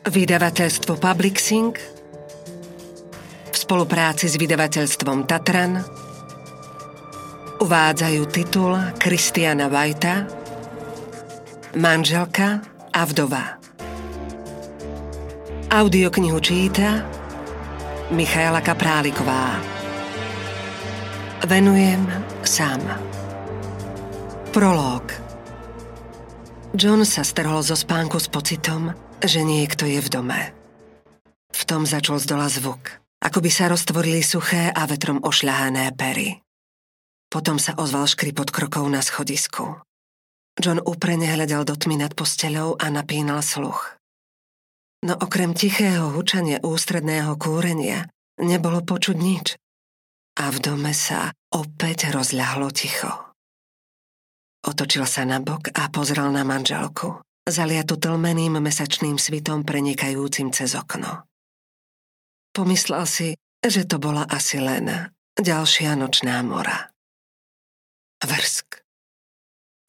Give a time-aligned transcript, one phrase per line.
[0.00, 1.76] Vydavateľstvo Publixing
[3.52, 5.84] v spolupráci s vydavateľstvom Tatran
[7.60, 10.24] uvádzajú titul Kristiana Vajta
[11.76, 12.64] Manželka
[12.96, 13.60] a vdova.
[15.68, 17.04] Audioknihu číta
[18.08, 19.60] Michaela Kapráliková.
[21.44, 22.08] Venujem
[22.40, 22.80] sám.
[24.48, 25.12] Prolog
[26.72, 30.40] John sa strhol zo spánku s pocitom, že niekto je v dome.
[31.50, 36.40] V tom začal z dola zvuk, ako by sa roztvorili suché a vetrom ošľahané pery.
[37.30, 39.78] Potom sa ozval škripot krokov na schodisku.
[40.58, 43.96] John úprene hľadal do tmy nad posteľou a napínal sluch.
[45.06, 48.10] No okrem tichého hučania ústredného kúrenia
[48.42, 49.56] nebolo počuť nič.
[50.40, 53.10] A v dome sa opäť rozľahlo ticho.
[54.66, 57.20] Otočil sa na bok a pozrel na manželku
[57.50, 61.26] zaliatu tlmeným mesačným svitom prenikajúcim cez okno.
[62.50, 63.28] Pomyslel si,
[63.62, 66.90] že to bola asi len ďalšia nočná mora.
[68.24, 68.82] Vrsk.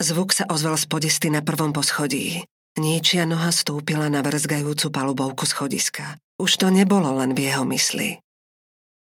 [0.02, 2.42] Zvuk sa ozval z podisty na prvom poschodí.
[2.80, 6.16] Niečia noha stúpila na vrzgajúcu palubovku schodiska.
[6.40, 8.18] Už to nebolo len v jeho mysli.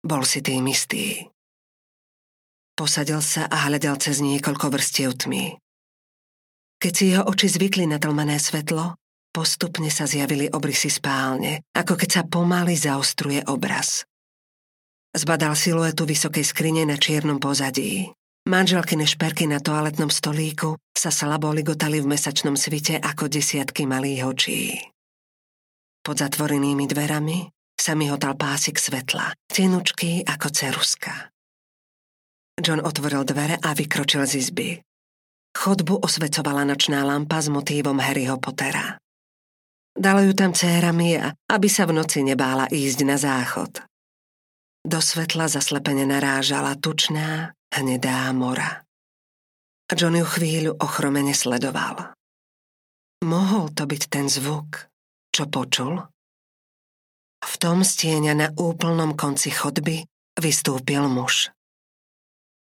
[0.02, 1.30] Bol si tým istý.
[2.74, 5.60] Posadil sa a hľadal cez niekoľko vrstiev tmy.
[6.80, 8.96] Keď si jeho oči zvykli na tlmené svetlo,
[9.36, 14.08] postupne sa zjavili obrysy spálne, ako keď sa pomaly zaostruje obraz.
[15.12, 18.08] Zbadal siluetu vysokej skrine na čiernom pozadí.
[18.48, 24.62] Manželkyne šperky na toaletnom stolíku sa slabo ligotali v mesačnom svite ako desiatky malých očí.
[26.00, 31.28] Pod zatvorenými dverami sa mi hotal pásik svetla, tenučký ako ceruska.
[32.60, 34.70] John otvoril dvere a vykročil z izby.
[35.56, 38.98] Chodbu osvecovala nočná lampa s motívom Harryho Pottera.
[40.00, 43.84] Dala ju tam dcéra Mia, aby sa v noci nebála ísť na záchod.
[44.86, 48.88] Do svetla zaslepene narážala tučná, hnedá mora.
[49.92, 52.14] John ju chvíľu ochromene sledoval.
[53.26, 54.88] Mohol to byť ten zvuk,
[55.36, 56.00] čo počul?
[57.44, 60.08] V tom stieňa na úplnom konci chodby
[60.40, 61.52] vystúpil muž.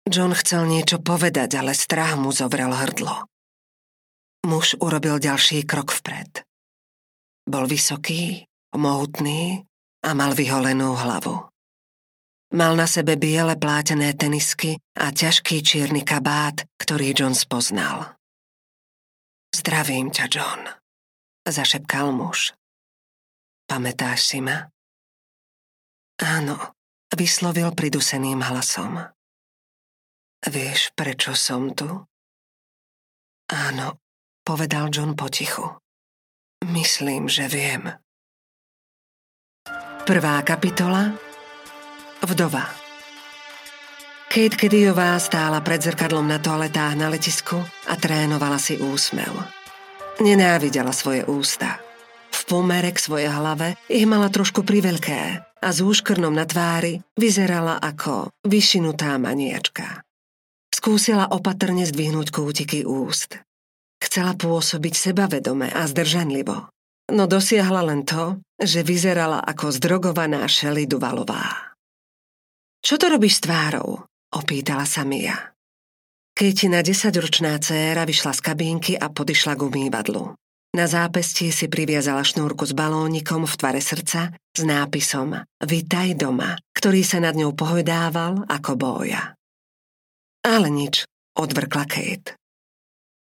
[0.03, 3.31] John chcel niečo povedať, ale strach mu zovrel hrdlo.
[4.43, 6.43] Muž urobil ďalší krok vpred.
[7.47, 9.63] Bol vysoký, mohutný
[10.03, 11.47] a mal vyholenú hlavu.
[12.53, 18.19] Mal na sebe biele plátené tenisky a ťažký čierny kabát, ktorý John spoznal.
[19.55, 20.61] Zdravím ťa, John,
[21.49, 22.53] zašepkal muž.
[23.71, 24.69] Pamätáš si ma?
[26.21, 26.77] Áno,
[27.15, 29.01] vyslovil priduseným hlasom.
[30.43, 31.87] Vieš, prečo som tu?
[33.47, 34.03] Áno,
[34.43, 35.79] povedal John potichu.
[36.67, 37.95] Myslím, že viem.
[40.03, 41.15] Prvá kapitola
[42.27, 42.67] Vdova
[44.27, 49.31] Kate Kedyová stála pred zrkadlom na toaletách na letisku a trénovala si úsmev.
[50.19, 51.79] Nenávidela svoje ústa.
[52.35, 55.21] V pomere k svojej hlave ich mala trošku priveľké
[55.63, 60.03] a s úškrnom na tvári vyzerala ako vyšinutá maniačka.
[60.83, 63.39] Skúsila opatrne zdvihnúť kútiky úst.
[64.03, 66.75] Chcela pôsobiť sebavedome a zdržanlivo.
[67.15, 71.71] No dosiahla len to, že vyzerala ako zdrogovaná Šeli Duvalová.
[72.83, 74.11] Čo to robíš s tvárou?
[74.35, 75.55] Opýtala sa Mia.
[76.35, 80.35] Kejtina desaťročná dcéra vyšla z kabínky a podišla k umývadlu.
[80.75, 87.07] Na zápestí si priviazala šnúrku s balónikom v tvare srdca s nápisom Vitaj doma, ktorý
[87.07, 89.39] sa nad ňou pohľadával ako boja.
[90.43, 91.07] Ale nič,
[91.39, 92.35] odvrkla Kate.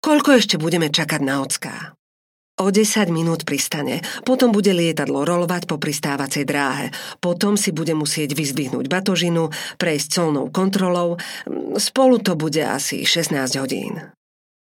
[0.02, 1.94] Koľko ešte budeme čakať na ocká?
[2.58, 6.90] O 10 minút pristane, potom bude lietadlo rolovať po pristávacej dráhe,
[7.22, 11.22] potom si bude musieť vyzdvihnúť batožinu, prejsť colnou kontrolou,
[11.78, 14.14] spolu to bude asi 16 hodín.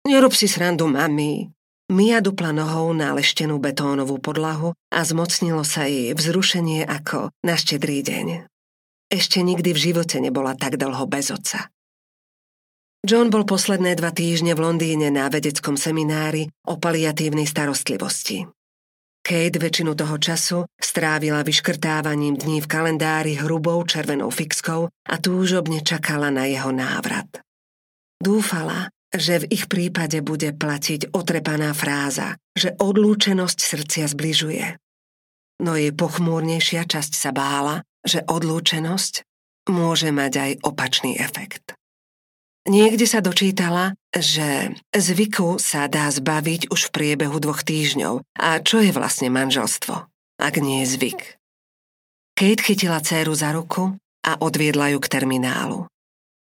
[0.05, 1.49] Nerob si srandu, mami.
[1.87, 8.03] Mia dupla nohou na leštenú betónovú podlahu a zmocnilo sa jej vzrušenie ako na štedrý
[8.03, 8.27] deň.
[9.07, 11.71] Ešte nikdy v živote nebola tak dlho bez otca.
[13.05, 18.49] John bol posledné dva týždne v Londýne na vedeckom seminári o paliatívnej starostlivosti.
[19.21, 26.31] Kate väčšinu toho času strávila vyškrtávaním dní v kalendári hrubou červenou fixkou a túžobne čakala
[26.31, 27.43] na jeho návrat.
[28.17, 34.65] Dúfala, že v ich prípade bude platiť otrepaná fráza, že odlúčenosť srdcia zbližuje.
[35.61, 39.13] No jej pochmúrnejšia časť sa bála, že odlúčenosť
[39.69, 41.76] môže mať aj opačný efekt.
[42.67, 48.27] Niekde sa dočítala, že zvyku sa dá zbaviť už v priebehu dvoch týždňov.
[48.35, 50.07] A čo je vlastne manželstvo?
[50.37, 51.21] ak nie je zvyk.
[52.37, 55.89] Kate chytila dceru za ruku a odviedla ju k terminálu.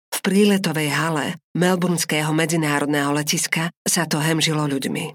[0.08, 5.12] V príletovej hale Melbourneského medzinárodného letiska sa to hemžilo ľuďmi.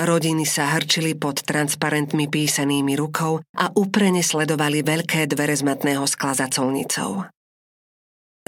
[0.00, 6.32] Rodiny sa hrčili pod transparentmi písanými rukou a úprene sledovali veľké dvere z matného skla
[6.32, 7.28] za colnicou.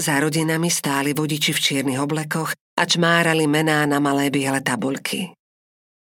[0.03, 5.31] Za rodinami stáli vodiči v čiernych oblekoch a čmárali mená na malé biele tabulky.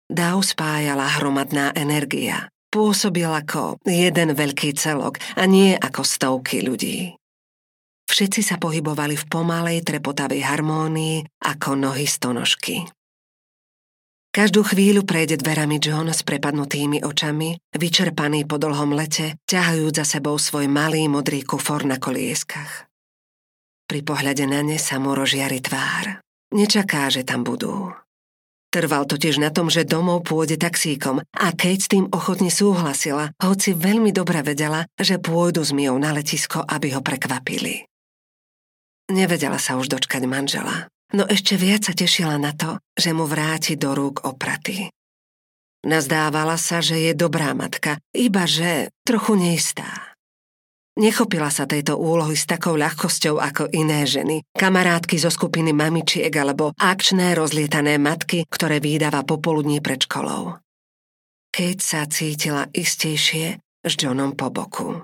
[0.07, 2.47] Dáv spájala hromadná energia.
[2.71, 7.19] Pôsobil ako jeden veľký celok a nie ako stovky ľudí.
[8.07, 12.87] Všetci sa pohybovali v pomalej trepotavej harmónii ako nohy stonožky.
[14.31, 20.39] Každú chvíľu prejde dverami John s prepadnutými očami, vyčerpaný po dlhom lete, ťahajúc za sebou
[20.39, 22.92] svoj malý modrý kufor na kolieskach.
[23.87, 26.23] Pri pohľade na ne sa mu rozžiari tvár.
[26.53, 27.91] Nečaká, že tam budú.
[28.73, 33.77] Trval totiž na tom, že domov pôjde taxíkom a Kate s tým ochotne súhlasila, hoci
[33.77, 37.85] veľmi dobre vedela, že pôjdu s Mijou na letisko, aby ho prekvapili.
[39.13, 43.77] Nevedela sa už dočkať manžela, no ešte viac sa tešila na to, že mu vráti
[43.77, 44.89] do rúk opraty.
[45.85, 50.12] Nazdávala sa, že je dobrá matka, iba že trochu neistá.
[50.93, 56.69] Nechopila sa tejto úlohy s takou ľahkosťou ako iné ženy, kamarátky zo skupiny mamičiek alebo
[56.77, 60.61] akčné rozlietané matky, ktoré výdáva popoludní pred školou.
[61.49, 65.01] Kate sa cítila istejšie s Johnom po boku.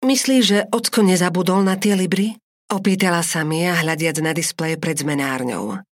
[0.00, 2.40] Myslíš, že ocko nezabudol na tie libry?
[2.72, 5.84] Opýtala sa Mia, hľadiac na displej pred zmenárňou.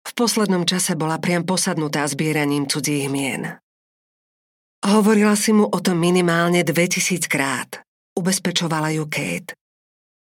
[0.00, 3.56] V poslednom čase bola priam posadnutá zbieraním cudzích mien.
[4.84, 7.80] Hovorila si mu o tom minimálne 2000 krát
[8.20, 9.56] ubezpečovala ju Kate.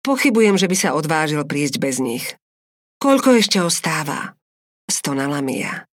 [0.03, 2.35] Pochybujem, že by sa odvážil prísť bez nich.
[2.99, 4.35] Koľko ešte ostáva?
[4.91, 5.87] Stonala Mia.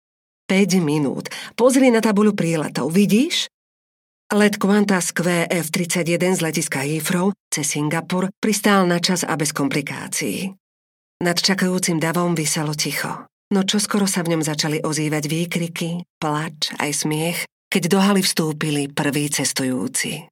[0.49, 1.29] 5 minút.
[1.53, 3.51] Pozri na tabuľu príletov, vidíš?
[4.33, 10.53] Let Qantas QF-31 z letiska Heathrow cez Singapur pristál na čas a bez komplikácií.
[11.21, 15.89] Nad čakajúcim davom vyselo ticho, no čoskoro sa v ňom začali ozývať výkriky,
[16.21, 17.39] plač aj smiech,
[17.73, 20.29] keď do haly vstúpili prví cestujúci.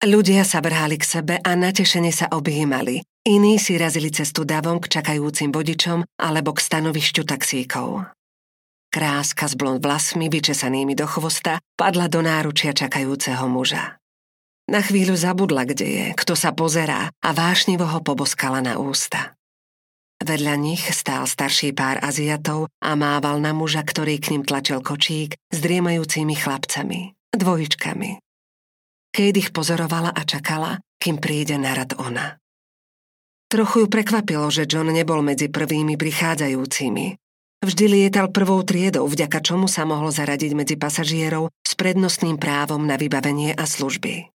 [0.00, 3.04] Ľudia sa vrhali k sebe a natešene sa objímali.
[3.20, 8.08] Iní si razili cestu davom k čakajúcim vodičom alebo k stanovišťu taxíkov.
[8.88, 14.00] Kráska s blond vlasmi, vyčesanými do chvosta, padla do náručia čakajúceho muža.
[14.72, 19.36] Na chvíľu zabudla, kde je, kto sa pozerá a vášnivo ho poboskala na ústa.
[20.24, 25.36] Vedľa nich stál starší pár Aziatov a mával na muža, ktorý k ním tlačil kočík
[25.36, 28.29] s driemajúcimi chlapcami, dvojičkami.
[29.10, 32.38] Kate ich pozorovala a čakala, kým príde na rad ona.
[33.50, 37.18] Trochu ju prekvapilo, že John nebol medzi prvými prichádzajúcimi.
[37.60, 42.96] Vždy lietal prvou triedou, vďaka čomu sa mohol zaradiť medzi pasažierov s prednostným právom na
[42.96, 44.32] vybavenie a služby.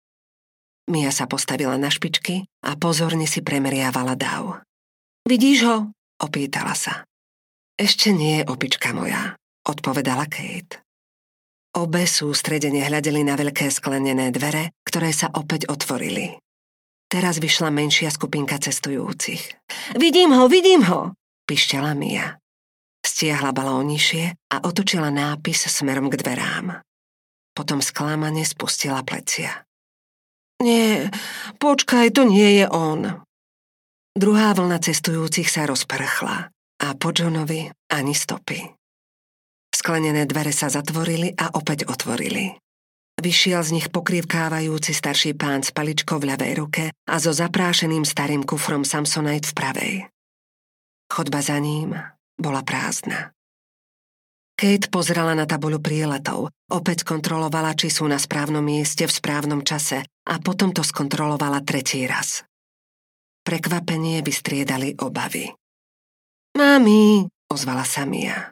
[0.91, 4.67] Mia sa postavila na špičky a pozorne si premeriavala dáv.
[5.23, 5.77] Vidíš ho?
[6.19, 7.07] Opýtala sa.
[7.79, 10.82] Ešte nie, opička moja, odpovedala Kate.
[11.73, 16.37] Obe sústredene hľadeli na veľké sklenené dvere, ktoré sa opäť otvorili.
[17.09, 19.41] Teraz vyšla menšia skupinka cestujúcich.
[19.97, 21.17] Vidím ho, vidím ho,
[21.49, 22.37] pišťala Mia.
[23.01, 26.85] Stiahla balónišie a otočila nápis smerom k dverám.
[27.57, 29.65] Potom sklamane spustila plecia.
[30.61, 31.09] Nie,
[31.57, 33.25] počkaj, to nie je on.
[34.13, 36.53] Druhá vlna cestujúcich sa rozprchla
[36.85, 38.82] a po Johnovi ani stopy.
[39.83, 42.55] Sklenené dvere sa zatvorili a opäť otvorili.
[43.19, 48.47] Vyšiel z nich pokrývkávajúci starší pán s paličkou v ľavej ruke a so zaprášeným starým
[48.47, 49.95] kufrom Samsonite v pravej.
[51.11, 51.99] Chodba za ním
[52.39, 53.35] bola prázdna.
[54.55, 60.07] Kate pozrela na tabuľu príletov, opäť kontrolovala, či sú na správnom mieste v správnom čase
[60.07, 62.47] a potom to skontrolovala tretí raz.
[63.43, 65.51] Prekvapenie vystriedali obavy.
[66.55, 68.47] Mami, ozvala sa Mia.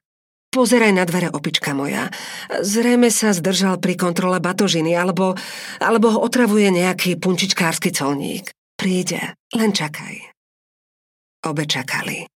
[0.50, 2.10] Pozeraj na dvere, opička moja.
[2.50, 5.38] Zrejme sa zdržal pri kontrole batožiny, alebo,
[5.78, 8.50] alebo ho otravuje nejaký punčičkársky colník.
[8.74, 10.34] Príde, len čakaj.
[11.46, 12.26] Obe čakali.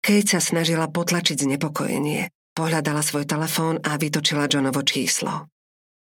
[0.00, 5.52] Kate sa snažila potlačiť znepokojenie, pohľadala svoj telefón a vytočila Johnovo číslo.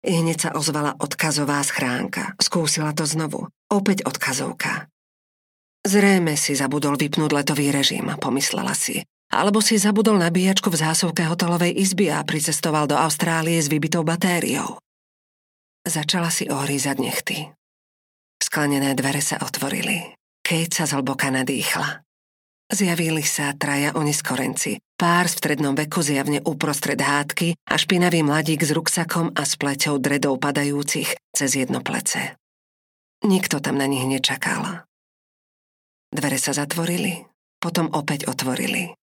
[0.01, 2.33] I hneď sa ozvala odkazová schránka.
[2.41, 3.51] Skúsila to znovu.
[3.69, 4.89] Opäť odkazovka.
[5.85, 9.05] Zrejme si zabudol vypnúť letový režim, pomyslela si.
[9.31, 14.77] Alebo si zabudol nabíjačku v zásuvke hotelovej izby a pricestoval do Austrálie s vybitou batériou.
[15.87, 17.37] Začala si ohrízať nechty.
[18.43, 20.13] Sklenené dvere sa otvorili.
[20.43, 22.03] Kate sa zhlboka nadýchla.
[22.71, 28.69] Zjavili sa traja oneskorenci, Pár v strednom veku zjavne uprostred hádky a špinavý mladík s
[28.69, 32.37] ruksakom a s pleťou dredov padajúcich cez jedno plece.
[33.25, 34.85] Nikto tam na nich nečakal.
[36.13, 37.25] Dvere sa zatvorili,
[37.57, 38.93] potom opäť otvorili.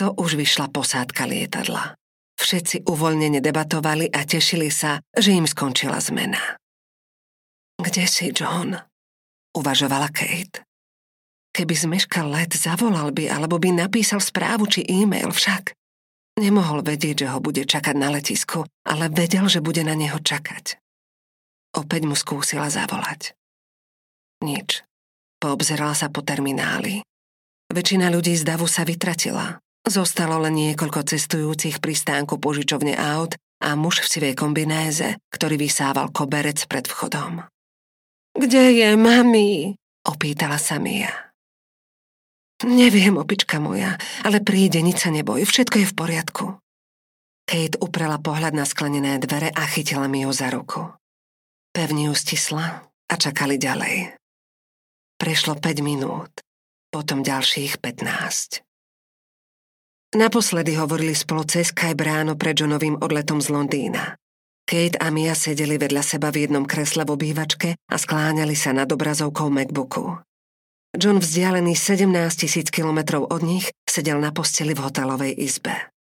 [0.00, 1.92] To už vyšla posádka lietadla.
[2.40, 6.56] Všetci uvoľnene debatovali a tešili sa, že im skončila zmena.
[7.76, 8.80] Kde si, John?
[9.52, 10.64] Uvažovala Kate.
[11.52, 15.76] Keby zmeškal let, zavolal by alebo by napísal správu či e-mail však.
[16.40, 20.80] Nemohol vedieť, že ho bude čakať na letisku, ale vedel, že bude na neho čakať.
[21.76, 23.36] Opäť mu skúsila zavolať.
[24.40, 24.80] Nič.
[25.36, 27.04] Poobzerala sa po termináli.
[27.68, 29.60] Väčšina ľudí z davu sa vytratila.
[29.90, 36.14] Zostalo len niekoľko cestujúcich pri stánku požičovne aut a muž v sivej kombinéze, ktorý vysával
[36.14, 37.42] koberec pred vchodom.
[38.38, 39.74] Kde je mami?
[40.06, 41.10] Opýtala sa Mia.
[42.62, 46.46] Neviem, opička moja, ale príde, nič sa neboj, všetko je v poriadku.
[47.42, 50.86] Kate uprela pohľad na sklenené dvere a chytila mi ho za ruku.
[51.74, 54.14] Pevne ju stisla a čakali ďalej.
[55.18, 56.30] Prešlo 5 minút,
[56.94, 58.69] potom ďalších 15.
[60.10, 64.18] Naposledy hovorili spolu cez Skype ráno pred Johnovým odletom z Londýna.
[64.66, 68.90] Kate a Mia sedeli vedľa seba v jednom kresle v obývačke a skláňali sa nad
[68.90, 70.18] obrazovkou MacBooku.
[70.98, 75.94] John vzdialený 17 tisíc kilometrov od nich sedel na posteli v hotelovej izbe.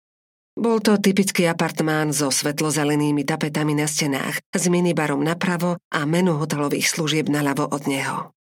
[0.55, 6.95] Bol to typický apartmán so svetlozelenými tapetami na stenách, s minibarom napravo a menu hotelových
[6.95, 8.31] služieb naľavo od neho.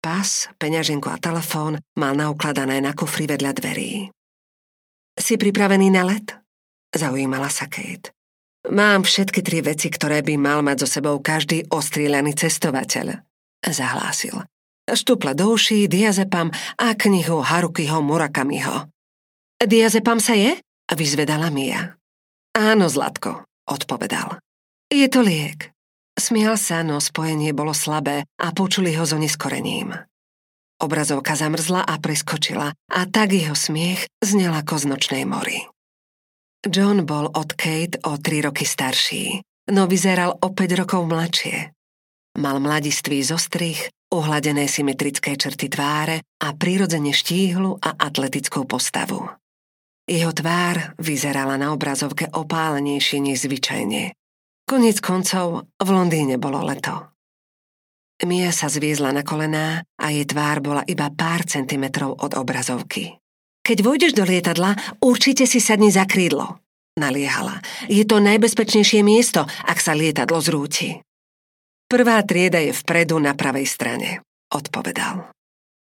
[0.00, 4.08] Pas, peňaženku a telefón mal naukladané na kufri vedľa dverí.
[5.14, 6.34] Si pripravený na let?
[6.90, 8.14] Zaujímala sa Kate.
[8.70, 13.20] Mám všetky tri veci, ktoré by mal mať so sebou každý ostrieľaný cestovateľ,
[13.60, 14.40] zahlásil.
[14.88, 16.48] Štupla do uší, diazepam
[16.80, 18.88] a knihu Harukiho Murakamiho.
[19.60, 20.56] Diazepam sa je?
[20.92, 21.96] Vyzvedala Mia.
[22.56, 24.40] Áno, Zlatko, odpovedal.
[24.92, 25.72] Je to liek.
[26.14, 29.92] Smial sa, no spojenie bolo slabé a počuli ho so neskorením.
[30.82, 35.62] Obrazovka zamrzla a preskočila a tak jeho smiech znel ako z nočnej mori.
[36.64, 41.70] John bol od Kate o tri roky starší, no vyzeral o 5 rokov mladšie.
[42.40, 43.78] Mal mladistvý zostrih,
[44.10, 49.28] uhladené symetrické črty tváre a prirodzene štíhlu a atletickú postavu.
[50.04, 54.12] Jeho tvár vyzerala na obrazovke opálenejšie než zvyčajne.
[54.64, 57.13] Konec koncov v Londýne bolo leto.
[58.24, 63.20] Mia sa zviezla na kolená a jej tvár bola iba pár centimetrov od obrazovky.
[63.60, 66.60] Keď vojdeš do lietadla, určite si sadni za krídlo,
[66.96, 67.60] naliehala.
[67.88, 71.00] Je to najbezpečnejšie miesto, ak sa lietadlo zrúti.
[71.84, 75.28] Prvá trieda je vpredu na pravej strane, odpovedal.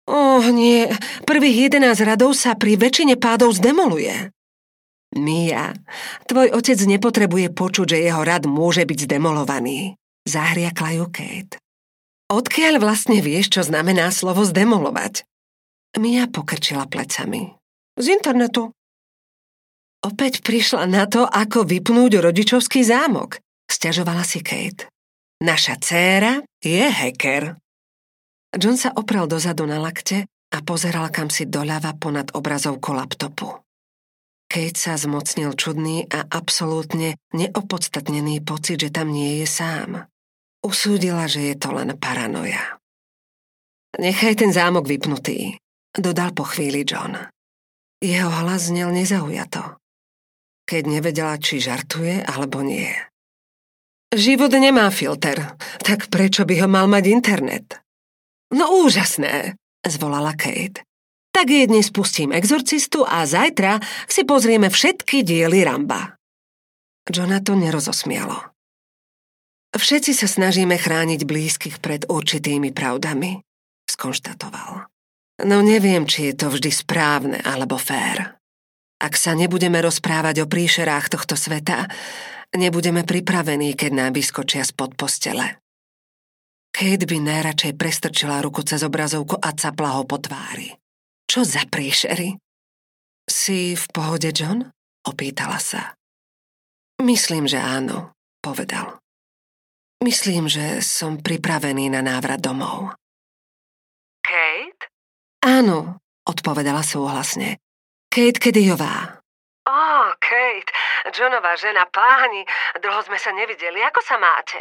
[0.08, 0.88] Oh nie,
[1.28, 4.32] prvých 11 radov sa pri väčšine pádov zdemoluje.
[5.16, 5.72] Mia,
[6.28, 9.96] tvoj otec nepotrebuje počuť, že jeho rad môže byť zdemolovaný.
[10.28, 11.56] Zahriakla ju Kate.
[12.28, 15.24] Odkiaľ vlastne vieš, čo znamená slovo zdemolovať?
[15.96, 17.56] Mia pokrčila plecami.
[17.96, 18.76] Z internetu.
[20.04, 24.92] Opäť prišla na to, ako vypnúť rodičovský zámok, stiažovala si Kate.
[25.40, 27.56] Naša dcéra je hacker.
[28.54, 33.56] John sa oprel dozadu na lakte a pozeral kam si doľava ponad obrazovkou laptopu.
[34.48, 40.08] Kate sa zmocnil čudný a absolútne neopodstatnený pocit, že tam nie je sám.
[40.68, 42.76] Usúdila, že je to len paranoja.
[43.96, 45.56] Nechaj ten zámok vypnutý,
[45.96, 47.16] dodal po chvíli John.
[48.04, 49.80] Jeho hlas znel nezaujato.
[50.68, 52.92] Keď nevedela, či žartuje alebo nie.
[54.12, 57.80] Život nemá filter, tak prečo by ho mal mať internet?
[58.52, 59.56] No úžasné,
[59.88, 60.84] zvolala Kate.
[61.32, 66.20] Tak jedne spustím exorcistu a zajtra si pozrieme všetky diely Ramba.
[67.08, 68.57] Johna to nerozosmialo.
[69.76, 73.44] Všetci sa snažíme chrániť blízkych pred určitými pravdami,
[73.84, 74.88] skonštatoval.
[75.44, 78.38] No neviem, či je to vždy správne alebo fér.
[78.98, 81.86] Ak sa nebudeme rozprávať o príšerách tohto sveta,
[82.58, 85.62] nebudeme pripravení, keď nám vyskočia spod postele.
[86.74, 90.74] Kate by najradšej prestrčila ruku cez obrazovku a capla ho po tvári.
[91.30, 92.34] Čo za príšery?
[93.28, 94.66] Si v pohode, John?
[95.06, 95.94] Opýtala sa.
[96.98, 98.98] Myslím, že áno, povedal.
[99.98, 102.94] Myslím, že som pripravený na návrat domov.
[104.22, 104.86] Kate?
[105.42, 107.58] Áno, odpovedala súhlasne.
[108.06, 109.18] Kate Kedyová.
[109.66, 110.70] Ó, oh, Kate,
[111.12, 112.46] Johnová žena, páni,
[112.78, 114.60] dlho sme sa nevideli, ako sa máte?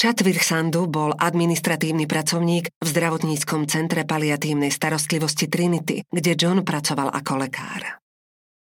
[0.00, 7.32] Chatvir Sandu bol administratívny pracovník v zdravotníckom centre paliatívnej starostlivosti Trinity, kde John pracoval ako
[7.36, 8.00] lekár.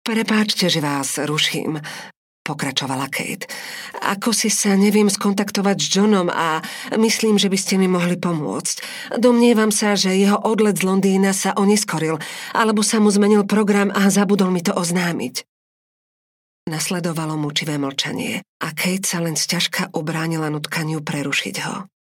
[0.03, 1.79] Prepáčte, že vás ruším,
[2.43, 3.47] pokračovala Kate.
[4.03, 6.59] Ako si sa neviem skontaktovať s Johnom a
[6.93, 8.75] myslím, že by ste mi mohli pomôcť.
[9.17, 12.19] Domnievam sa, že jeho odlet z Londýna sa oneskoril,
[12.51, 15.47] alebo sa mu zmenil program a zabudol mi to oznámiť.
[16.63, 21.91] Nasledovalo mučivé mlčanie a Kate sa len sťažka obránila nutkaniu prerušiť ho.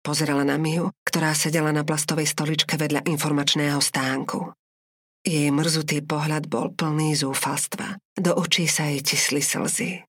[0.00, 4.59] Pozerala na Miu, ktorá sedela na plastovej stoličke vedľa informačného stánku.
[5.20, 8.00] Jej mrzutý pohľad bol plný zúfalstva.
[8.16, 10.00] Do očí sa jej tisli slzy.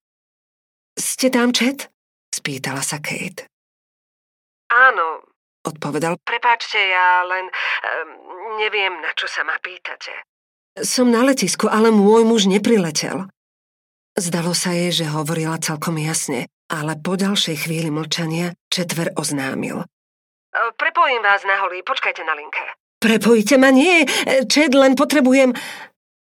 [0.96, 1.92] Ste tam, Čet?
[2.32, 3.44] Spýtala sa Kate.
[4.72, 5.20] Áno,
[5.68, 6.16] odpovedal.
[6.24, 10.16] Prepáčte, ja len um, neviem, na čo sa ma pýtate.
[10.80, 13.28] Som na letisku, ale môj muž nepriletel.
[14.16, 19.84] Zdalo sa jej, že hovorila celkom jasne, ale po ďalšej chvíli mlčania četver oznámil.
[20.52, 22.64] Prepojím vás na holí, počkajte na linke.
[23.02, 23.74] Prepojíte ma?
[23.74, 24.06] Nie,
[24.46, 25.50] Čed, len potrebujem...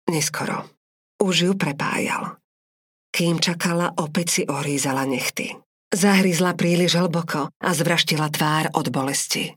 [0.10, 0.66] Neskoro.
[1.22, 2.42] Už ju prepájal.
[3.14, 5.54] Kým čakala, opäť si ohrízala nechty.
[5.94, 9.54] Zahryzla príliš hlboko a zvraštila tvár od bolesti.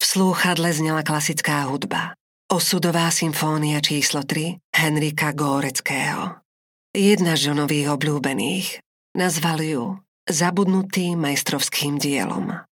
[0.00, 2.16] V slúchadle znela klasická hudba.
[2.48, 6.40] Osudová symfónia číslo 3 Henrika Góreckého.
[6.96, 8.68] Jedna z Johnových obľúbených.
[9.18, 9.98] Nazvali ju
[10.30, 12.69] Zabudnutý majstrovským dielom.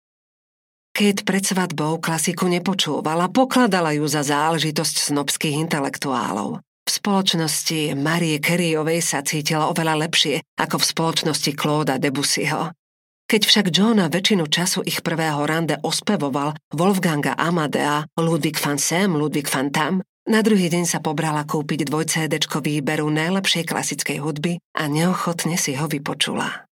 [0.93, 6.61] Kate pred svadbou klasiku nepočúvala, pokladala ju za záležitosť snobských intelektuálov.
[6.61, 12.77] V spoločnosti Marie Careyovej sa cítila oveľa lepšie ako v spoločnosti Clauda Debussyho.
[13.25, 19.49] Keď však Johna väčšinu času ich prvého rande ospevoval Wolfganga Amadea, Ludwig van Sam, Ludwig
[19.49, 24.85] van Tam, na druhý deň sa pobrala kúpiť dvoj CD výberu najlepšej klasickej hudby a
[24.85, 26.69] neochotne si ho vypočula.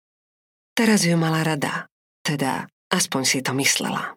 [0.73, 1.93] Teraz ju mala rada,
[2.25, 4.15] teda Aspoň si to myslela.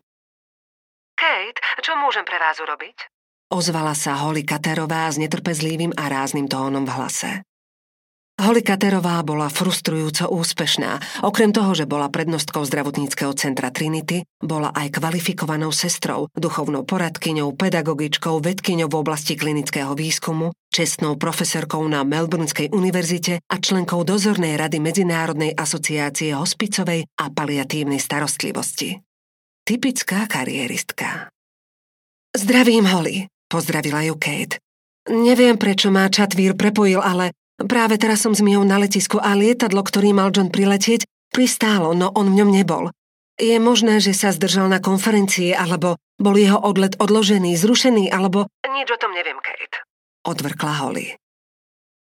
[1.17, 3.09] Kate, čo môžem pre vás urobiť?
[3.49, 7.31] Ozvala sa Holly Katerová s netrpezlivým a rázným tónom v hlase.
[8.39, 11.21] Holly Katerová bola frustrujúco úspešná.
[11.27, 18.39] Okrem toho, že bola prednostkou zdravotníckého centra Trinity, bola aj kvalifikovanou sestrou, duchovnou poradkyňou, pedagogičkou,
[18.39, 25.51] vedkyňou v oblasti klinického výskumu, čestnou profesorkou na Melbourneskej univerzite a členkou dozornej rady Medzinárodnej
[25.51, 29.03] asociácie hospicovej a paliatívnej starostlivosti.
[29.67, 31.27] Typická karieristka.
[32.31, 34.63] Zdravím, Holly, pozdravila ju Kate.
[35.11, 39.83] Neviem, prečo má Čatvír prepojil, ale Práve teraz som s Mijou na letisku a lietadlo,
[39.83, 41.03] ktorý mal John priletieť,
[41.35, 42.91] pristálo, no on v ňom nebol.
[43.39, 48.51] Je možné, že sa zdržal na konferencii, alebo bol jeho odlet odložený, zrušený, alebo...
[48.67, 49.83] Nič o tom neviem, Kate.
[50.27, 51.15] Odvrkla Holly.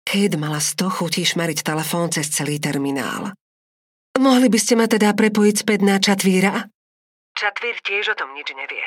[0.01, 3.33] Kate mala sto chutí šmariť telefón cez celý terminál.
[4.17, 6.73] Mohli by ste ma teda prepojiť späť na Čatvíra?
[7.37, 8.81] Čatvír tiež o tom nič nevie.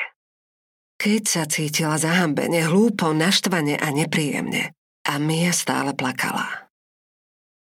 [0.99, 4.75] Keď sa cítila zahambene, hlúpo, naštvane a nepríjemne.
[5.11, 6.71] A Mia stále plakala.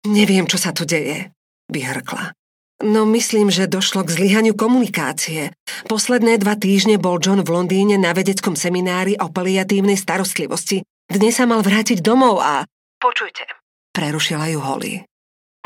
[0.02, 1.30] Neviem, čo sa tu deje,
[1.70, 2.34] vyhrkla.
[2.82, 5.54] No myslím, že došlo k zlyhaniu komunikácie.
[5.86, 10.82] Posledné dva týždne bol John v Londýne na vedeckom seminári o paliatívnej starostlivosti.
[11.06, 12.66] Dnes sa mal vrátiť domov a...
[12.98, 13.46] Počujte.
[13.94, 14.94] Prerušila ju Holly.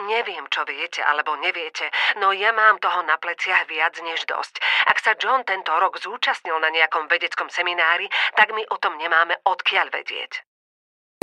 [0.05, 1.89] Neviem, čo viete alebo neviete,
[2.21, 4.61] no ja mám toho na pleciach viac než dosť.
[4.85, 8.05] Ak sa John tento rok zúčastnil na nejakom vedeckom seminári,
[8.37, 10.45] tak my o tom nemáme odkiaľ vedieť.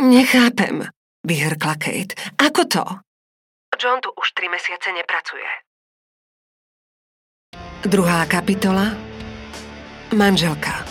[0.02, 0.86] Nechápem,
[1.26, 2.14] vyhrkla Kate.
[2.38, 2.86] Ako to?
[3.82, 5.50] John tu už tri mesiace nepracuje.
[7.82, 8.94] Druhá kapitola.
[10.14, 10.86] Manželka.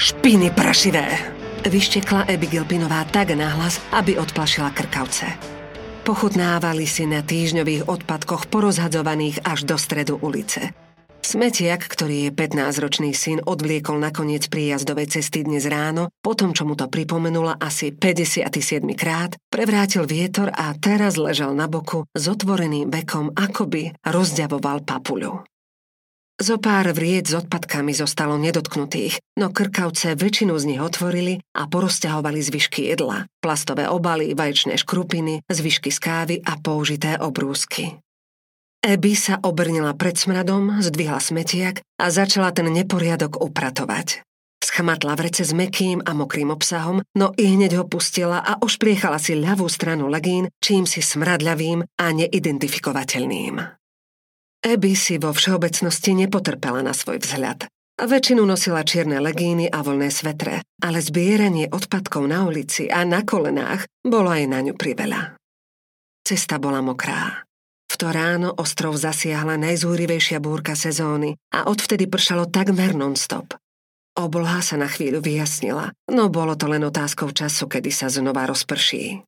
[0.00, 1.06] Špiny prašivé,
[1.68, 5.28] vyštekla Abigail Pinová tak nahlas, aby odplašila krkavce.
[6.02, 10.74] Pochutnávali si na týždňových odpadkoch porozhadzovaných až do stredu ulice.
[11.22, 16.90] Smetiak, ktorý je 15-ročný syn, odvliekol nakoniec príjazdovej cesty dnes ráno, potom čo mu to
[16.90, 18.50] pripomenula asi 57
[18.98, 25.46] krát, prevrátil vietor a teraz ležal na boku s otvoreným bekom, akoby rozďavoval papuľu.
[26.42, 32.42] Zo pár vried s odpadkami zostalo nedotknutých, no krkavce väčšinu z nich otvorili a porozťahovali
[32.42, 38.01] zvyšky jedla, plastové obaly, vaječné škrupiny, zvyšky z kávy a použité obrúsky.
[38.82, 44.26] Eby sa obrnila pred smradom, zdvihla smetiak a začala ten neporiadok upratovať.
[44.58, 49.38] Schmatla vrece s mekým a mokrým obsahom, no i hneď ho pustila a ošpriechala si
[49.38, 53.54] ľavú stranu legín, čím si smradľavým a neidentifikovateľným.
[54.66, 57.70] Eby si vo všeobecnosti nepotrpela na svoj vzhľad.
[58.02, 63.86] Väčšinu nosila čierne legíny a voľné svetre, ale zbieranie odpadkov na ulici a na kolenách
[64.02, 65.38] bolo aj na ňu priveľa.
[66.26, 67.46] Cesta bola mokrá.
[68.02, 73.54] V to ráno ostrov zasiahla najzúrivejšia búrka sezóny a odvtedy pršalo takmer non-stop.
[74.18, 79.22] Obloha sa na chvíľu vyjasnila, no bolo to len otázkou času, kedy sa znova rozprší.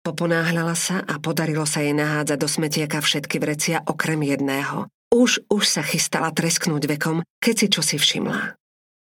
[0.00, 4.88] Poponáhľala sa a podarilo sa jej nahádzať do smetieka všetky vrecia okrem jedného.
[5.12, 8.56] Už, už sa chystala tresknúť vekom, keď si čosi všimla.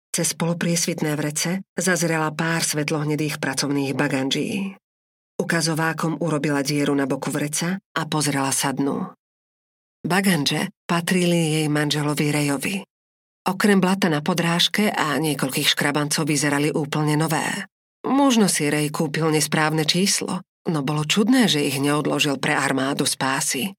[0.09, 4.73] Cez polopriesvitné vrece zazrela pár svetlohnedých pracovných baganží.
[5.35, 9.11] Ukazovákom urobila dieru na boku vreca a pozrela sa dnu.
[10.05, 12.75] Baganže patrili jej manželovi Rejovi.
[13.45, 17.45] Okrem blata na podrážke a niekoľkých škrabancov vyzerali úplne nové.
[18.05, 23.73] Možno si Rej kúpil nesprávne číslo, no bolo čudné, že ich neodložil pre armádu spásy.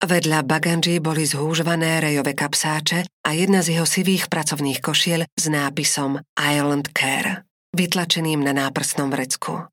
[0.00, 6.24] Vedľa baganží boli zhúžvané rejové kapsáče a jedna z jeho sivých pracovných košiel s nápisom
[6.40, 7.44] Island Care,
[7.76, 9.68] vytlačeným na náprstnom vrecku.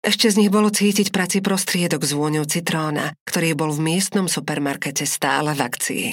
[0.00, 5.04] Ešte z nich bolo cítiť praci prostriedok s vôňou citróna, ktorý bol v miestnom supermarkete
[5.04, 6.06] stále v akcii.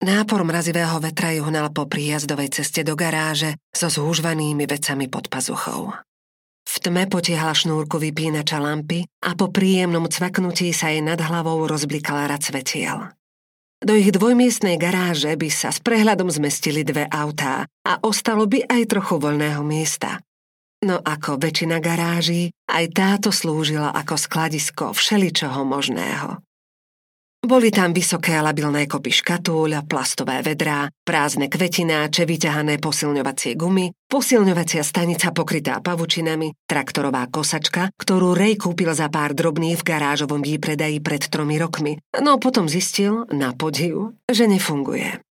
[0.00, 5.92] Nápor mrazivého vetra ju hnal po príjazdovej ceste do garáže so zhúžvanými vecami pod pazuchou.
[6.66, 12.28] V tme potiahla šnúrku vypínača lampy a po príjemnom cvaknutí sa jej nad hlavou rozblikala
[12.28, 13.12] rad svetiel.
[13.80, 18.82] Do ich dvojmiestnej garáže by sa s prehľadom zmestili dve autá a ostalo by aj
[18.88, 20.20] trochu voľného miesta.
[20.84, 26.44] No ako väčšina garáží, aj táto slúžila ako skladisko všeličoho možného.
[27.46, 35.30] Boli tam vysoké labilné kopy škatúľ, plastové vedrá, prázdne kvetináče, vyťahané posilňovacie gumy, posilňovacia stanica
[35.30, 41.54] pokrytá pavučinami, traktorová kosačka, ktorú Ray kúpil za pár drobných v garážovom výpredaji pred tromi
[41.54, 45.25] rokmi, no potom zistil, na podiv, že nefunguje.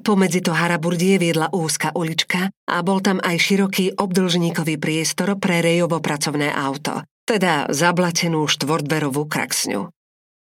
[0.00, 5.98] Pomedzi to haraburdie viedla úzka ulička a bol tam aj široký obdlžníkový priestor pre Rejovo
[5.98, 9.90] pracovné auto, teda zablatenú štvordverovú kraksňu.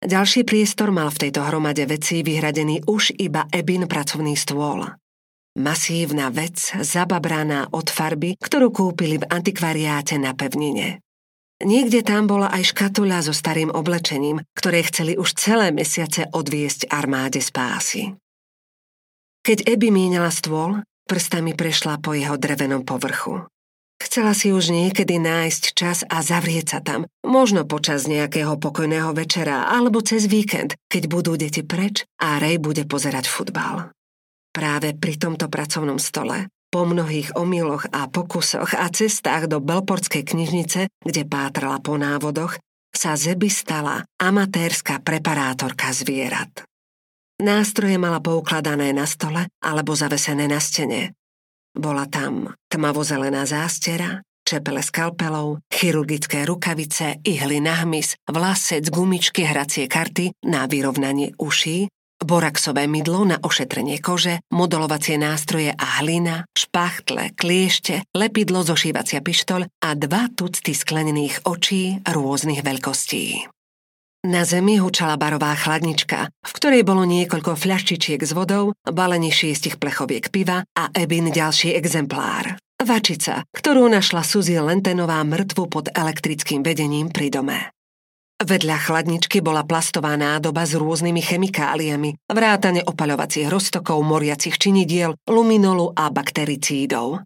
[0.01, 4.89] Ďalší priestor mal v tejto hromade vecí vyhradený už iba Ebin pracovný stôl.
[5.61, 11.05] Masívna vec, zababraná od farby, ktorú kúpili v antikvariáte na pevnine.
[11.61, 17.45] Niekde tam bola aj škatuľa so starým oblečením, ktoré chceli už celé mesiace odviesť armáde
[17.45, 18.17] spásy.
[19.41, 23.49] Keď Ebi míňala stôl, prstami prešla po jeho drevenom povrchu.
[24.01, 29.69] Chcela si už niekedy nájsť čas a zavrieť sa tam, možno počas nejakého pokojného večera
[29.69, 33.93] alebo cez víkend, keď budú deti preč a Ray bude pozerať futbal.
[34.57, 40.89] Práve pri tomto pracovnom stole, po mnohých omyloch a pokusoch a cestách do Belportskej knižnice,
[41.05, 42.57] kde pátrala po návodoch,
[42.91, 46.70] sa Zeby stala amatérska preparátorka zvierat.
[47.41, 51.17] Nástroje mala poukladané na stole alebo zavesené na stene.
[51.73, 60.37] Bola tam tmavozelená zástera, čepele skalpelov, chirurgické rukavice, ihly na hmyz, vlasec, gumičky, hracie karty
[60.45, 61.89] na vyrovnanie uší,
[62.21, 69.89] boraxové mydlo na ošetrenie kože, modelovacie nástroje a hlina, špachtle, kliešte, lepidlo, zošívacia pištol a
[69.97, 73.49] dva tucty sklenených očí rôznych veľkostí.
[74.21, 80.29] Na zemi hučala barová chladnička, v ktorej bolo niekoľko fľaštičiek s vodou, balení šiestich plechoviek
[80.29, 82.61] piva a Ebin ďalší exemplár.
[82.77, 87.73] Vačica, ktorú našla Suzy Lentenová mŕtvu pod elektrickým vedením pri dome.
[88.45, 96.13] Vedľa chladničky bola plastová nádoba s rôznymi chemikáliami, vrátane opaľovacích roztokov, moriacich činidiel, luminolu a
[96.13, 97.25] baktericídov.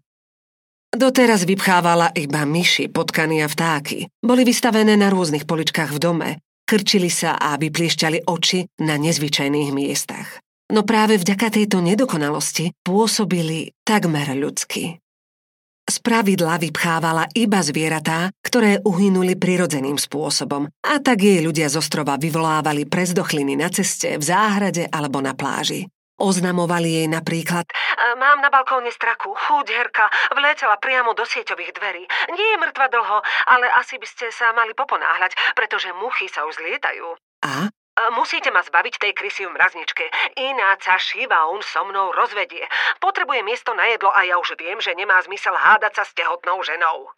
[0.95, 4.07] Doteraz vypchávala iba myši, potkany a vtáky.
[4.23, 6.29] Boli vystavené na rôznych poličkách v dome,
[6.65, 10.41] Krčili sa a vypliešťali oči na nezvyčajných miestach.
[10.73, 14.97] No práve vďaka tejto nedokonalosti pôsobili takmer ľudsky.
[15.85, 22.17] Z pravidla vypchávala iba zvieratá, ktoré uhynuli prirodzeným spôsobom a tak jej ľudia z ostrova
[22.17, 25.85] vyvolávali prezdochliny na ceste, v záhrade alebo na pláži.
[26.15, 27.67] Oznamovali jej napríklad
[28.15, 32.03] Mám na balkóne straku, chúďherka, vletela priamo do sieťových dverí.
[32.31, 36.55] Nie je mŕtva dlho, ale asi by ste sa mali poponáhľať, pretože muchy sa už
[36.61, 37.17] zlietajú.
[37.43, 37.67] A?
[38.11, 40.03] Musíte ma zbaviť tej krysy v mrazničke,
[40.35, 40.99] ináč sa
[41.47, 42.67] on so mnou rozvedie.
[42.99, 46.59] Potrebuje miesto na jedlo a ja už viem, že nemá zmysel hádať sa s tehotnou
[46.59, 47.11] ženou.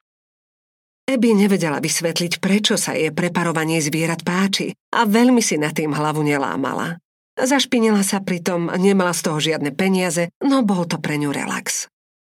[1.10, 6.22] Ebi nevedela vysvetliť, prečo sa jej preparovanie zvierat páči a veľmi si na tým hlavu
[6.22, 7.02] nelámala.
[7.38, 11.86] Zašpinila sa pritom, nemala z toho žiadne peniaze, no bol to pre ňu relax.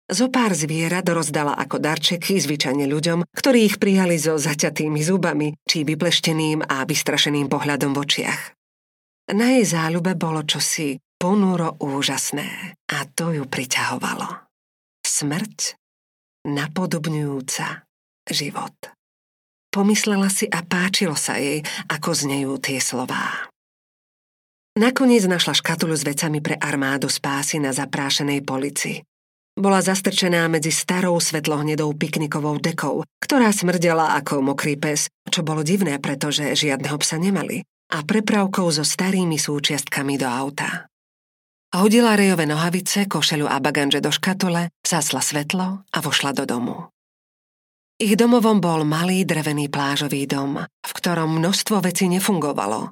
[0.04, 5.84] Zo pár zvierat rozdala ako darčeky zvyčajne ľuďom, ktorí ich prijali so zaťatými zubami či
[5.84, 8.42] vyplešteným a vystrašeným pohľadom v očiach.
[9.32, 14.28] Na jej záľube bolo čosi ponúro úžasné a to ju priťahovalo.
[15.00, 15.80] Smrť
[16.44, 17.88] napodobňujúca
[18.28, 18.76] život.
[19.72, 23.48] Pomyslela si a páčilo sa jej, ako znejú tie slová.
[24.74, 29.06] Nakoniec našla škatulu s vecami pre armádu spásy na zaprášenej polici.
[29.54, 36.02] Bola zastrčená medzi starou svetlohnedou piknikovou dekou, ktorá smrdela ako mokrý pes, čo bolo divné,
[36.02, 37.62] pretože žiadneho psa nemali,
[37.94, 40.90] a prepravkou so starými súčiastkami do auta.
[41.70, 46.90] Hodila rejové nohavice, košelu a baganže do škatule, zasla svetlo a vošla do domu.
[48.02, 52.90] Ich domovom bol malý drevený plážový dom, v ktorom množstvo vecí nefungovalo.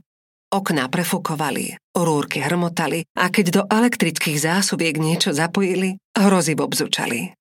[0.53, 7.33] Okná prefúkovali, rúrky hrmotali a keď do elektrických zásobiek niečo zapojili, hrozivo bzučali.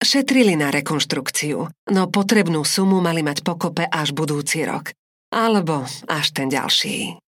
[0.00, 4.96] Šetrili na rekonštrukciu, no potrebnú sumu mali mať pokope až budúci rok.
[5.28, 7.20] Alebo až ten ďalší.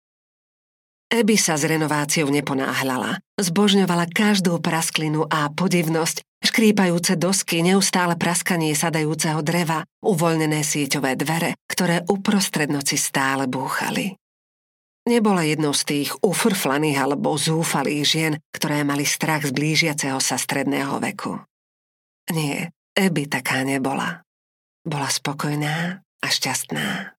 [1.12, 3.20] Eby sa s renováciou neponáhľala.
[3.36, 12.06] Zbožňovala každú prasklinu a podivnosť, škrípajúce dosky, neustále praskanie sadajúceho dreva, uvoľnené sieťové dvere, ktoré
[12.06, 14.16] uprostred noci stále búchali.
[15.02, 21.02] Nebola jednou z tých ufrflaných alebo zúfalých žien, ktoré mali strach z blížiaceho sa stredného
[21.02, 21.42] veku.
[22.30, 24.20] Nie, Eby taká nebola.
[24.84, 27.16] Bola spokojná a šťastná.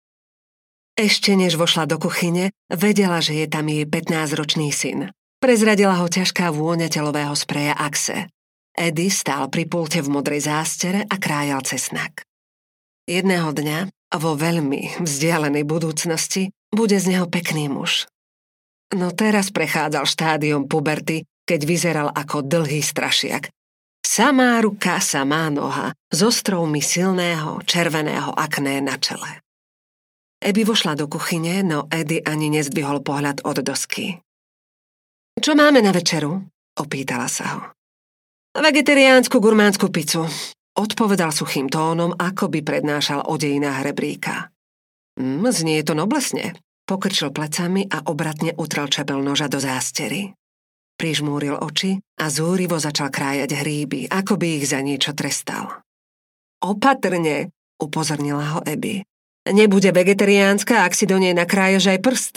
[0.93, 5.09] Ešte než vošla do kuchyne, vedela, že je tam jej 15-ročný syn.
[5.41, 8.29] Prezradila ho ťažká vôňa telového spreja Axe.
[8.77, 12.21] Eddie stál pri pulte v modrej zástere a krájal cesnak.
[13.09, 13.89] Jedného dňa,
[14.21, 18.09] vo veľmi vzdialenej budúcnosti, bude z neho pekný muž.
[18.97, 23.53] No teraz prechádzal štádium puberty, keď vyzeral ako dlhý strašiak.
[24.03, 29.41] Samá ruka, samá noha, s ostrovmi silného, červeného akné na čele.
[30.43, 34.19] Ebi vošla do kuchyne, no Eddie ani nezdvihol pohľad od dosky.
[35.39, 36.45] Čo máme na večeru?
[36.77, 37.61] Opýtala sa ho.
[38.53, 40.29] Vegetariánsku gurmánsku pizzu.
[40.77, 44.52] Odpovedal suchým tónom, ako by prednášal o dejinách rebríka.
[45.19, 46.57] Mm, znie to noblesne.
[46.83, 50.35] Pokrčil plecami a obratne utrel čepel noža do zástery.
[50.99, 55.81] Prižmúril oči a zúrivo začal krájať hríby, ako by ich za niečo trestal.
[56.61, 57.49] Opatrne,
[57.81, 59.03] upozornila ho Ebi.
[59.43, 62.33] Nebude vegetariánska, ak si do nej nakrájaš aj prst.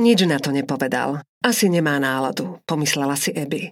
[0.00, 1.22] Nič na to nepovedal.
[1.42, 3.70] Asi nemá náladu, pomyslela si Eby.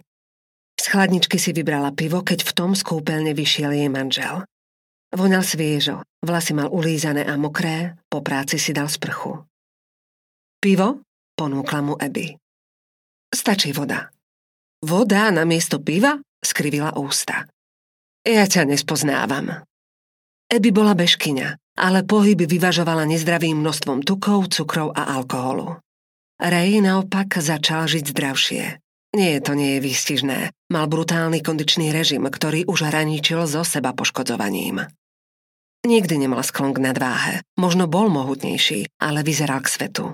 [0.79, 4.47] Z chladničky si vybrala pivo, keď v tom skúpeľne vyšiel jej manžel.
[5.09, 9.41] Voňal sviežo, vlasy mal ulízané a mokré, po práci si dal sprchu.
[10.61, 11.01] Pivo?
[11.33, 12.35] ponúkla mu Eby.
[13.31, 14.11] Stačí voda.
[14.83, 16.19] Voda na miesto piva?
[16.39, 17.47] Skrivila ústa.
[18.27, 19.63] Ja ťa nespoznávam.
[20.51, 25.79] Eby bola bežkyňa ale pohyby vyvažovala nezdravým množstvom tukov, cukrov a alkoholu.
[26.35, 28.63] Ray naopak začal žiť zdravšie.
[29.09, 30.39] Nie, to nie je výstižné.
[30.69, 34.85] Mal brutálny kondičný režim, ktorý už hraničil so seba poškodzovaním.
[35.81, 37.41] Nikdy nemal sklon k nadváhe.
[37.57, 40.05] Možno bol mohutnejší, ale vyzeral k svetu.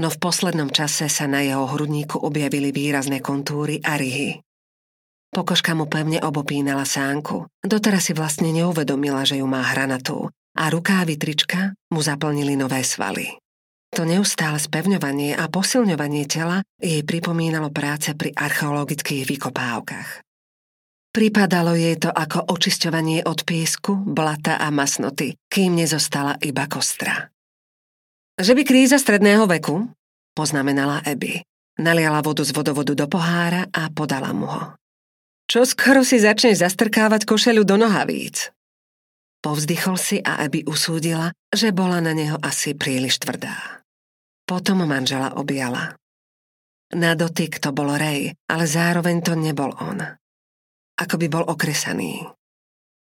[0.00, 4.42] No v poslednom čase sa na jeho hrudníku objavili výrazné kontúry a ryhy.
[5.30, 7.46] Pokožka mu pevne obopínala sánku.
[7.62, 13.43] Doteraz si vlastne neuvedomila, že ju má hranatú a rukávy trička mu zaplnili nové svaly.
[13.94, 20.08] To neustále spevňovanie a posilňovanie tela jej pripomínalo práce pri archeologických vykopávkach.
[21.14, 27.30] Pripadalo jej to ako očisťovanie od piesku, blata a masnoty, kým nezostala iba kostra.
[28.34, 29.86] Že by kríza stredného veku?
[30.34, 31.38] Poznamenala Abby.
[31.78, 34.74] Naliala vodu z vodovodu do pohára a podala mu ho.
[35.46, 38.50] Čo skoro si začneš zastrkávať košelu do nohavíc?
[39.38, 43.83] Povzdychol si a Abby usúdila, že bola na neho asi príliš tvrdá.
[44.44, 45.96] Potom manžela objala.
[46.92, 50.04] Na dotyk to bol Ray, ale zároveň to nebol on.
[51.00, 52.28] Ako by bol okresaný.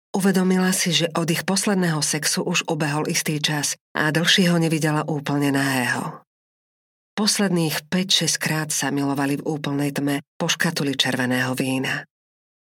[0.10, 5.06] Uvedomila si, že od ich posledného sexu už ubehol istý čas a dlhšie ho nevidela
[5.06, 6.25] úplne nahého.
[7.13, 12.08] Posledných 5-6 krát sa milovali v úplnej tme po škatuli červeného vína.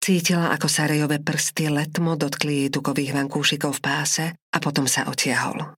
[0.01, 5.09] Cítila, ako sa rejové prsty letmo dotkli jej tukových vankúšikov v páse a potom sa
[5.09, 5.75] otiahol.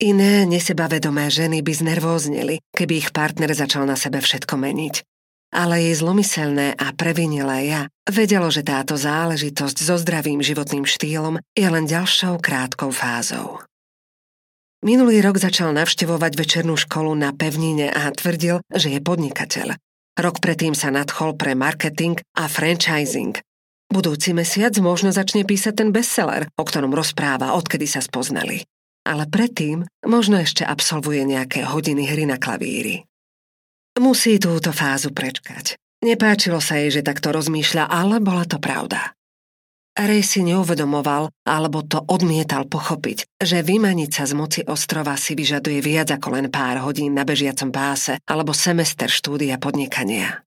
[0.00, 5.04] Iné nesebavedomé ženy by znervóznili, keby ich partner začal na sebe všetko meniť.
[5.52, 11.68] Ale jej zlomyselné a previnilé ja vedelo, že táto záležitosť so zdravým životným štýlom je
[11.68, 13.60] len ďalšou krátkou fázou.
[14.80, 19.76] Minulý rok začal navštevovať večernú školu na pevnine a tvrdil, že je podnikateľ
[20.20, 23.40] Rok predtým sa nadchol pre marketing a franchising.
[23.88, 28.64] Budúci mesiac možno začne písať ten bestseller, o ktorom rozpráva, odkedy sa spoznali.
[29.06, 33.08] Ale predtým možno ešte absolvuje nejaké hodiny hry na klavíri.
[33.98, 35.76] Musí túto fázu prečkať.
[36.00, 39.12] Nepáčilo sa jej, že takto rozmýšľa, ale bola to pravda.
[40.00, 45.82] Ray si neuvedomoval, alebo to odmietal pochopiť, že vymaniť sa z moci ostrova si vyžaduje
[45.84, 50.40] viac ako len pár hodín na bežiacom páse alebo semester štúdia podnikania.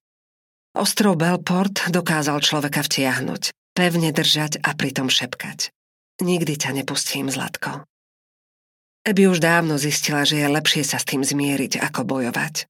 [0.74, 5.70] Ostrov Belport dokázal človeka vtiahnuť, pevne držať a pritom šepkať.
[6.18, 7.86] Nikdy ťa nepustím, Zlatko.
[9.04, 12.64] Eby už dávno zistila, že je lepšie sa s tým zmieriť, ako bojovať.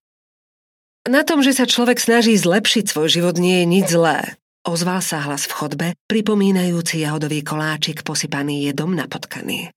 [1.06, 4.34] Na tom, že sa človek snaží zlepšiť svoj život, nie je nič zlé.
[4.66, 9.70] Ozval sa hlas v chodbe, pripomínajúci jahodový koláčik posypaný jedom na potkany.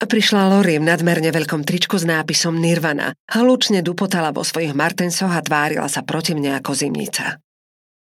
[0.00, 3.14] Prišla Lori v nadmerne veľkom tričku s nápisom Nirvana.
[3.30, 7.38] Hlučne dupotala vo svojich martensoch a tvárila sa proti mne ako zimnica.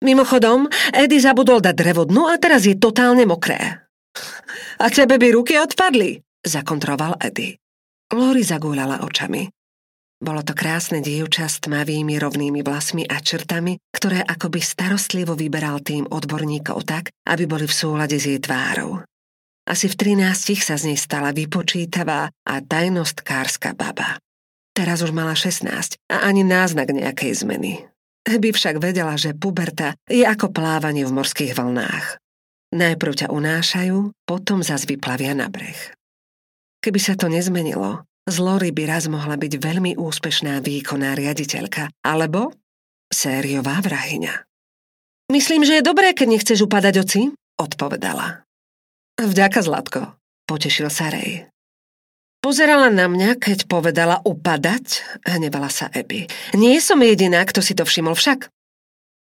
[0.00, 3.86] Mimochodom, Eddie zabudol dať drevo dnu a teraz je totálne mokré.
[4.82, 7.58] A tebe by ruky odpadli, zakontroval Eddie.
[8.09, 9.53] Lori zagúľala očami.
[10.18, 16.09] Bolo to krásne dievča s tmavými rovnými vlasmi a črtami, ktoré akoby starostlivo vyberal tým
[16.09, 19.05] odborníkov tak, aby boli v súlade s jej tvárou.
[19.68, 24.16] Asi v 13 sa z nej stala vypočítavá a tajnostkárska baba.
[24.73, 25.68] Teraz už mala 16
[26.09, 27.85] a ani náznak nejakej zmeny.
[28.25, 32.16] By však vedela, že puberta je ako plávanie v morských vlnách.
[32.73, 35.97] Najprv ťa unášajú, potom zas vyplavia na breh.
[36.78, 42.52] Keby sa to nezmenilo, z Lori by raz mohla byť veľmi úspešná výkonná riaditeľka, alebo
[43.08, 44.34] sériová vrahyňa.
[45.32, 47.22] Myslím, že je dobré, keď nechceš upadať oci,
[47.56, 48.44] odpovedala.
[49.18, 50.14] Vďaka, Zlatko,
[50.44, 51.48] potešil sa Rej.
[52.38, 56.30] Pozerala na mňa, keď povedala upadať, hnevala sa Abby.
[56.54, 58.46] Nie som jediná, kto si to všimol však.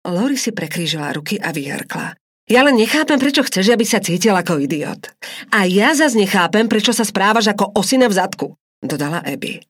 [0.07, 2.15] Lori si prekrížila ruky a vyhrkla.
[2.51, 5.07] Ja len nechápem, prečo chceš, aby sa cítil ako idiot.
[5.55, 8.47] A ja zas nechápem, prečo sa správaš ako osina v zadku,
[8.83, 9.63] dodala Abby.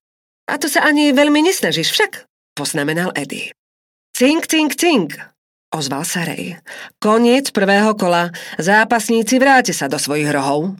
[0.49, 2.25] A to sa ani veľmi nesnažíš však,
[2.57, 3.53] poznamenal Eddie.
[4.17, 5.13] Cink, cink, cink,
[5.69, 6.57] ozval sa Rej.
[6.97, 8.33] Koniec prvého kola.
[8.57, 10.73] Zápasníci vráte sa do svojich rohov.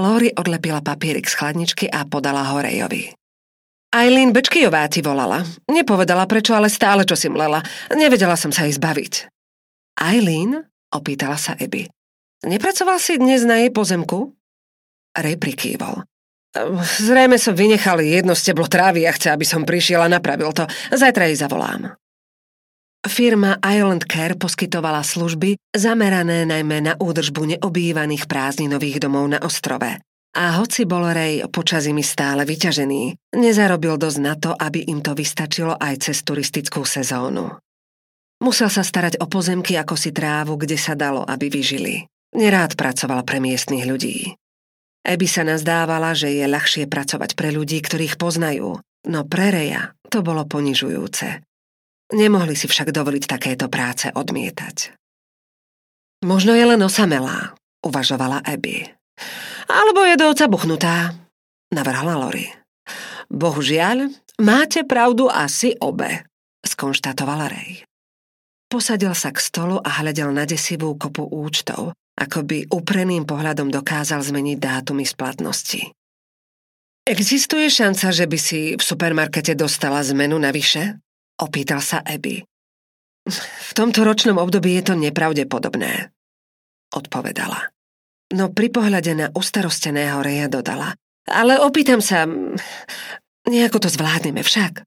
[0.00, 3.12] Lori odlepila papierik z chladničky a podala ho Rejovi.
[3.92, 5.44] Eileen Bečkijová ti volala.
[5.68, 7.60] Nepovedala prečo, ale stále čo si mlela.
[7.92, 9.28] Nevedela som sa jej zbaviť.
[10.00, 10.69] Eileen?
[10.90, 11.86] Opýtala sa Eby.
[12.46, 14.34] Nepracoval si dnes na jej pozemku?
[15.14, 16.02] Rej prikývol.
[16.98, 20.66] Zrejme som vynechal jedno steblo trávy a chce, aby som prišiel a napravil to.
[20.90, 21.94] Zajtra jej zavolám.
[23.06, 30.02] Firma Island Care poskytovala služby zamerané najmä na údržbu neobývaných prázdninových domov na ostrove.
[30.30, 35.74] A hoci bol Ray počasimi stále vyťažený, nezarobil dosť na to, aby im to vystačilo
[35.74, 37.58] aj cez turistickú sezónu.
[38.40, 42.08] Musel sa starať o pozemky ako si trávu, kde sa dalo, aby vyžili.
[42.32, 44.32] Nerád pracoval pre miestnych ľudí.
[45.04, 50.20] Eby sa nazdávala, že je ľahšie pracovať pre ľudí, ktorých poznajú, no pre Reja to
[50.20, 51.44] bolo ponižujúce.
[52.10, 54.92] Nemohli si však dovoliť takéto práce odmietať.
[56.26, 58.84] Možno je len osamelá, uvažovala Abby.
[59.70, 60.96] Alebo je do oca buchnutá,
[61.72, 62.50] navrhla Lori.
[63.30, 64.10] Bohužiaľ,
[64.42, 66.26] máte pravdu asi obe,
[66.66, 67.89] skonštatovala Ray.
[68.70, 74.22] Posadil sa k stolu a hľadel na desivú kopu účtov, ako by upreným pohľadom dokázal
[74.22, 75.90] zmeniť dátumy splatnosti.
[77.02, 81.02] Existuje šanca, že by si v supermarkete dostala zmenu navyše?
[81.42, 82.46] Opýtal sa Abby.
[83.26, 86.14] V tomto ročnom období je to nepravdepodobné,
[86.94, 87.74] odpovedala.
[88.30, 90.94] No pri pohľade na ustarosteného Reja dodala.
[91.26, 92.30] Ale opýtam sa,
[93.50, 94.86] nejako to zvládneme však.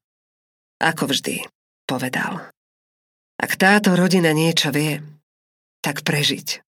[0.80, 1.44] Ako vždy,
[1.84, 2.53] povedal.
[3.38, 5.04] Ak táto rodina niečo vie,
[5.84, 6.63] tak prežiť.